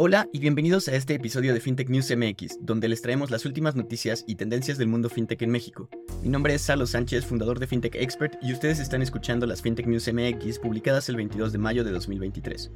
[0.00, 3.74] Hola y bienvenidos a este episodio de FinTech News MX, donde les traemos las últimas
[3.74, 5.88] noticias y tendencias del mundo FinTech en México.
[6.22, 9.88] Mi nombre es Salo Sánchez, fundador de FinTech Expert, y ustedes están escuchando las FinTech
[9.88, 12.70] News MX publicadas el 22 de mayo de 2023.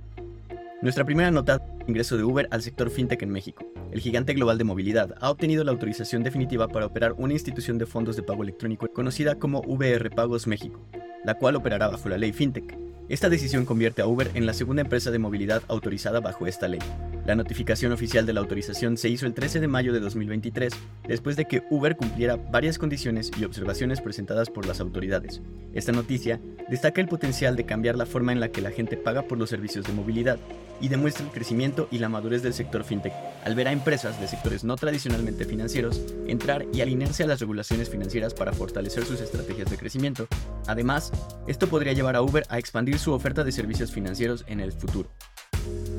[0.83, 3.65] Nuestra primera nota, ingreso de Uber al sector FinTech en México.
[3.93, 7.87] El gigante global de movilidad ha obtenido la autorización definitiva para operar una institución de
[7.87, 10.81] fondos de pago electrónico conocida como VR Pagos México,
[11.25, 12.82] la cual operará bajo la ley FinTech.
[13.09, 16.79] Esta decisión convierte a Uber en la segunda empresa de movilidad autorizada bajo esta ley.
[17.27, 20.73] La notificación oficial de la autorización se hizo el 13 de mayo de 2023,
[21.09, 25.43] después de que Uber cumpliera varias condiciones y observaciones presentadas por las autoridades.
[25.75, 29.23] Esta noticia destaca el potencial de cambiar la forma en la que la gente paga
[29.23, 30.39] por los servicios de movilidad
[30.83, 33.15] y demuestra el crecimiento y la madurez del sector fintech
[33.45, 37.89] al ver a empresas de sectores no tradicionalmente financieros entrar y alinearse a las regulaciones
[37.89, 40.27] financieras para fortalecer sus estrategias de crecimiento.
[40.67, 41.13] Además,
[41.47, 45.09] esto podría llevar a Uber a expandir su oferta de servicios financieros en el futuro.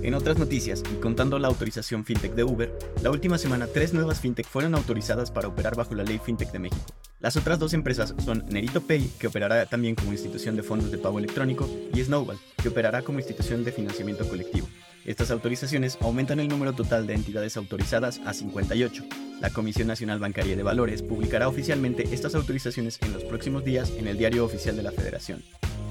[0.01, 4.19] En otras noticias, y contando la autorización fintech de Uber, la última semana tres nuevas
[4.19, 6.93] fintech fueron autorizadas para operar bajo la ley fintech de México.
[7.23, 10.97] Las otras dos empresas son Nerito Pay, que operará también como institución de fondos de
[10.97, 14.67] pago electrónico, y Snowball, que operará como institución de financiamiento colectivo.
[15.05, 19.05] Estas autorizaciones aumentan el número total de entidades autorizadas a 58.
[19.39, 24.09] La Comisión Nacional Bancaria de Valores publicará oficialmente estas autorizaciones en los próximos días en
[24.09, 25.41] el Diario Oficial de la Federación.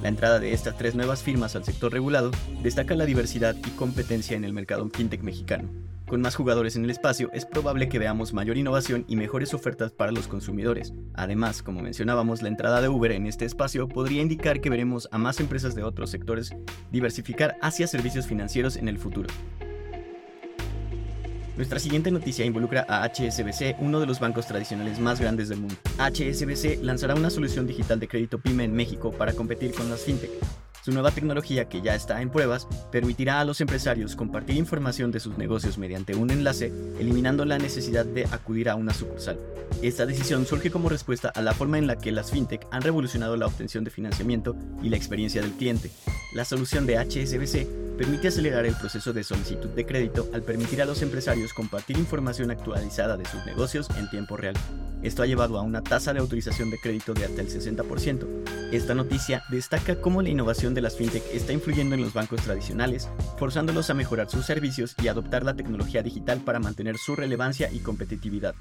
[0.03, 2.31] La entrada de estas tres nuevas firmas al sector regulado
[2.63, 5.71] destaca la diversidad y competencia en el mercado fintech mexicano.
[6.13, 9.93] Con más jugadores en el espacio, es probable que veamos mayor innovación y mejores ofertas
[9.93, 10.93] para los consumidores.
[11.15, 15.17] Además, como mencionábamos, la entrada de Uber en este espacio podría indicar que veremos a
[15.17, 16.55] más empresas de otros sectores
[16.91, 19.31] diversificar hacia servicios financieros en el futuro.
[21.57, 25.77] Nuestra siguiente noticia involucra a HSBC, uno de los bancos tradicionales más grandes del mundo.
[25.97, 30.31] HSBC lanzará una solución digital de crédito PYME en México para competir con las fintech.
[30.85, 35.21] Su nueva tecnología, que ya está en pruebas, permitirá a los empresarios compartir información de
[35.21, 39.39] sus negocios mediante un enlace, eliminando la necesidad de acudir a una sucursal.
[39.81, 43.37] Esta decisión surge como respuesta a la forma en la que las fintech han revolucionado
[43.37, 45.89] la obtención de financiamiento y la experiencia del cliente.
[46.35, 50.85] La solución de HSBC permite acelerar el proceso de solicitud de crédito al permitir a
[50.85, 54.57] los empresarios compartir información actualizada de sus negocios en tiempo real.
[55.03, 58.27] Esto ha llevado a una tasa de autorización de crédito de hasta el 60%.
[58.73, 63.09] Esta noticia destaca cómo la innovación de las fintech está influyendo en los bancos tradicionales,
[63.39, 67.81] forzándolos a mejorar sus servicios y adoptar la tecnología digital para mantener su relevancia y
[67.81, 68.55] competitividad.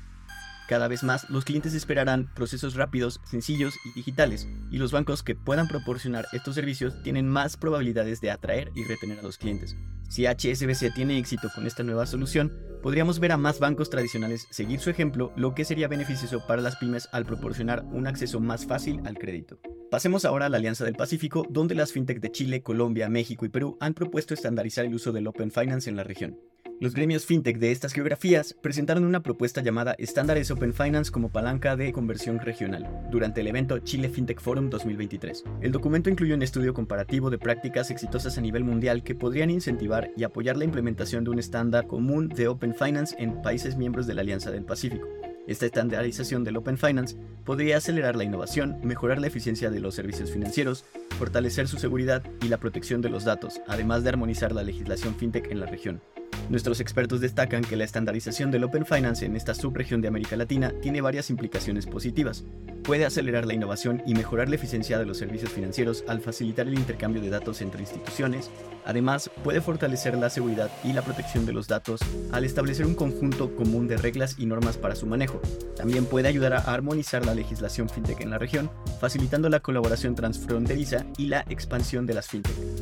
[0.71, 5.35] Cada vez más, los clientes esperarán procesos rápidos, sencillos y digitales, y los bancos que
[5.35, 9.75] puedan proporcionar estos servicios tienen más probabilidades de atraer y retener a los clientes.
[10.07, 14.79] Si HSBC tiene éxito con esta nueva solución, podríamos ver a más bancos tradicionales seguir
[14.79, 19.01] su ejemplo, lo que sería beneficioso para las pymes al proporcionar un acceso más fácil
[19.03, 19.59] al crédito.
[19.89, 23.49] Pasemos ahora a la Alianza del Pacífico, donde las fintech de Chile, Colombia, México y
[23.49, 26.37] Perú han propuesto estandarizar el uso del Open Finance en la región.
[26.81, 31.75] Los gremios fintech de estas geografías presentaron una propuesta llamada Estándares Open Finance como palanca
[31.75, 35.43] de conversión regional durante el evento Chile Fintech Forum 2023.
[35.61, 40.09] El documento incluye un estudio comparativo de prácticas exitosas a nivel mundial que podrían incentivar
[40.17, 44.15] y apoyar la implementación de un estándar común de Open Finance en países miembros de
[44.15, 45.07] la Alianza del Pacífico.
[45.45, 47.15] Esta estandarización del Open Finance
[47.45, 50.83] podría acelerar la innovación, mejorar la eficiencia de los servicios financieros,
[51.19, 55.51] fortalecer su seguridad y la protección de los datos, además de armonizar la legislación fintech
[55.51, 56.01] en la región.
[56.49, 60.73] Nuestros expertos destacan que la estandarización del Open Finance en esta subregión de América Latina
[60.81, 62.43] tiene varias implicaciones positivas.
[62.83, 66.73] Puede acelerar la innovación y mejorar la eficiencia de los servicios financieros al facilitar el
[66.73, 68.49] intercambio de datos entre instituciones.
[68.85, 72.01] Además, puede fortalecer la seguridad y la protección de los datos
[72.31, 75.39] al establecer un conjunto común de reglas y normas para su manejo.
[75.75, 81.05] También puede ayudar a armonizar la legislación fintech en la región, facilitando la colaboración transfronteriza
[81.17, 82.80] y la expansión de las fintech.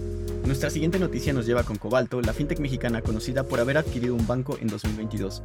[0.50, 4.26] Nuestra siguiente noticia nos lleva con Cobalto, la fintech mexicana conocida por haber adquirido un
[4.26, 5.44] banco en 2022.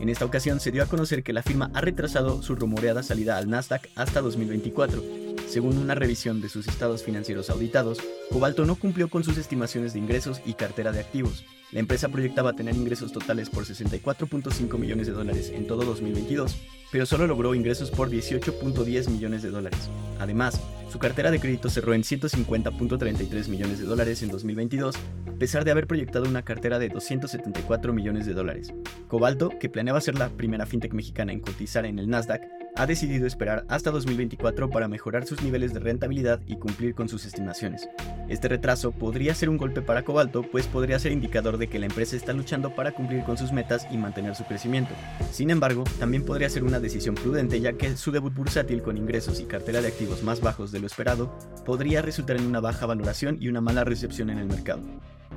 [0.00, 3.38] En esta ocasión se dio a conocer que la firma ha retrasado su rumoreada salida
[3.38, 5.04] al Nasdaq hasta 2024.
[5.46, 8.00] Según una revisión de sus estados financieros auditados,
[8.32, 11.44] Cobalto no cumplió con sus estimaciones de ingresos y cartera de activos.
[11.72, 16.56] La empresa proyectaba tener ingresos totales por 64.5 millones de dólares en todo 2022,
[16.90, 19.88] pero solo logró ingresos por 18.10 millones de dólares.
[20.18, 25.64] Además, su cartera de crédito cerró en 150.33 millones de dólares en 2022, a pesar
[25.64, 28.74] de haber proyectado una cartera de 274 millones de dólares.
[29.06, 32.42] Cobalto, que planeaba ser la primera fintech mexicana en cotizar en el Nasdaq,
[32.80, 37.26] ha decidido esperar hasta 2024 para mejorar sus niveles de rentabilidad y cumplir con sus
[37.26, 37.86] estimaciones.
[38.30, 41.84] Este retraso podría ser un golpe para Cobalto, pues podría ser indicador de que la
[41.84, 44.94] empresa está luchando para cumplir con sus metas y mantener su crecimiento.
[45.30, 49.40] Sin embargo, también podría ser una decisión prudente ya que su debut bursátil con ingresos
[49.40, 51.36] y cartera de activos más bajos de lo esperado
[51.66, 54.80] podría resultar en una baja valoración y una mala recepción en el mercado.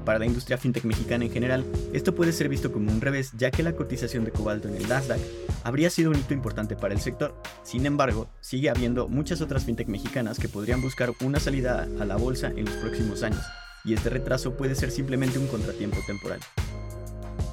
[0.06, 3.51] Para la industria fintech mexicana en general, esto puede ser visto como un revés ya
[3.51, 5.19] que la cotización de cobalto en el Nasdaq
[5.63, 7.36] habría sido un hito importante para el sector.
[7.63, 12.18] Sin embargo, sigue habiendo muchas otras fintech mexicanas que podrían buscar una salida a la
[12.18, 13.44] bolsa en los próximos años,
[13.86, 16.39] y este retraso puede ser simplemente un contratiempo temporal.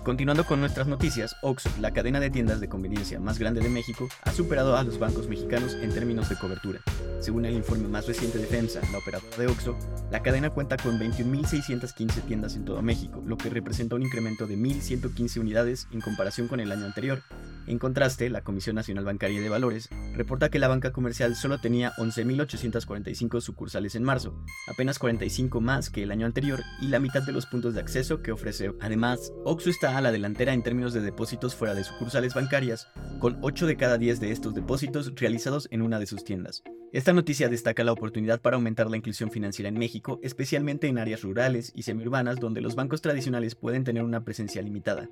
[0.05, 4.09] Continuando con nuestras noticias, Oxxo, la cadena de tiendas de conveniencia más grande de México,
[4.23, 6.81] ha superado a los bancos mexicanos en términos de cobertura.
[7.21, 9.77] Según el informe más reciente de FEMSA, la operadora de Oxxo,
[10.11, 14.57] la cadena cuenta con 21.615 tiendas en todo México, lo que representa un incremento de
[14.57, 17.23] 1.115 unidades en comparación con el año anterior,
[17.71, 21.93] en contraste, la Comisión Nacional Bancaria de Valores reporta que la banca comercial solo tenía
[21.99, 27.33] 11.845 sucursales en marzo, apenas 45 más que el año anterior y la mitad de
[27.33, 28.73] los puntos de acceso que ofrece.
[28.81, 32.89] Además, Oxxo está a la delantera en términos de depósitos fuera de sucursales bancarias,
[33.21, 36.63] con 8 de cada 10 de estos depósitos realizados en una de sus tiendas.
[36.93, 41.23] Esta noticia destaca la oportunidad para aumentar la inclusión financiera en México, especialmente en áreas
[41.23, 45.09] rurales y semiurbanas donde los bancos tradicionales pueden tener una presencia limitada.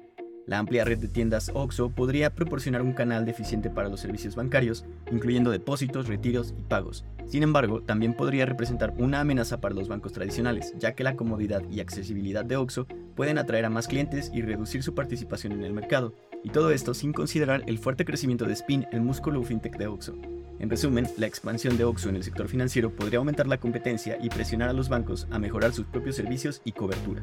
[0.48, 4.86] La amplia red de tiendas OXO podría proporcionar un canal deficiente para los servicios bancarios,
[5.12, 7.04] incluyendo depósitos, retiros y pagos.
[7.26, 11.62] Sin embargo, también podría representar una amenaza para los bancos tradicionales, ya que la comodidad
[11.70, 15.74] y accesibilidad de OXO pueden atraer a más clientes y reducir su participación en el
[15.74, 19.88] mercado, y todo esto sin considerar el fuerte crecimiento de Spin, el músculo fintech de
[19.88, 20.16] OXO.
[20.60, 24.30] En resumen, la expansión de OXO en el sector financiero podría aumentar la competencia y
[24.30, 27.22] presionar a los bancos a mejorar sus propios servicios y cobertura.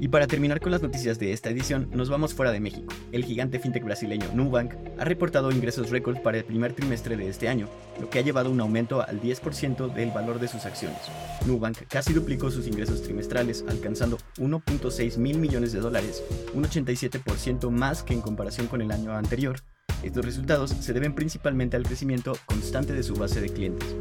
[0.00, 2.92] Y para terminar con las noticias de esta edición, nos vamos fuera de México.
[3.12, 7.48] El gigante fintech brasileño Nubank ha reportado ingresos récord para el primer trimestre de este
[7.48, 7.68] año,
[8.00, 10.98] lo que ha llevado un aumento al 10% del valor de sus acciones.
[11.46, 16.24] Nubank casi duplicó sus ingresos trimestrales, alcanzando 1.6 mil millones de dólares,
[16.54, 19.60] un 87% más que en comparación con el año anterior.
[20.02, 23.94] Estos resultados se deben principalmente al crecimiento constante de su base de clientes.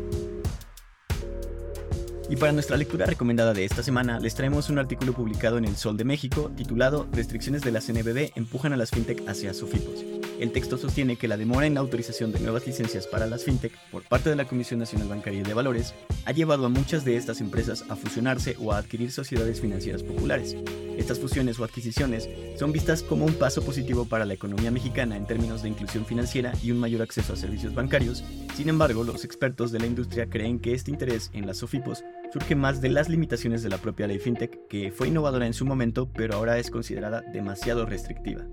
[2.29, 5.75] Y para nuestra lectura recomendada de esta semana, les traemos un artículo publicado en El
[5.75, 10.22] Sol de México titulado Restricciones de la CNBB empujan a las fintech hacia Sofipos.
[10.39, 13.71] El texto sostiene que la demora en la autorización de nuevas licencias para las fintech
[13.91, 15.93] por parte de la Comisión Nacional Bancaria de Valores
[16.25, 20.55] ha llevado a muchas de estas empresas a fusionarse o a adquirir sociedades financieras populares.
[20.97, 25.25] Estas fusiones o adquisiciones son vistas como un paso positivo para la economía mexicana en
[25.25, 28.23] términos de inclusión financiera y un mayor acceso a servicios bancarios.
[28.55, 32.55] Sin embargo, los expertos de la industria creen que este interés en las Sofipos surge
[32.55, 36.09] más de las limitaciones de la propia ley FinTech, que fue innovadora en su momento,
[36.11, 38.45] pero ahora es considerada demasiado restrictiva.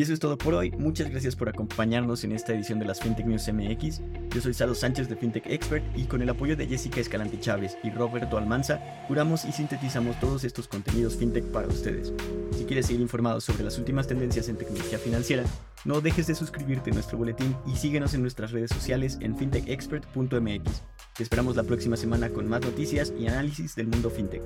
[0.00, 0.70] Y eso es todo por hoy.
[0.78, 4.00] Muchas gracias por acompañarnos en esta edición de las FinTech News MX.
[4.34, 7.76] Yo soy Salo Sánchez de FinTech Expert y con el apoyo de Jessica Escalante Chávez
[7.84, 12.14] y Roberto Almanza, curamos y sintetizamos todos estos contenidos FinTech para ustedes.
[12.56, 15.44] Si quieres seguir informado sobre las últimas tendencias en tecnología financiera,
[15.84, 20.82] no dejes de suscribirte a nuestro boletín y síguenos en nuestras redes sociales en fintechexpert.mx.
[21.14, 24.38] Te esperamos la próxima semana con más noticias y análisis del mundo fintech.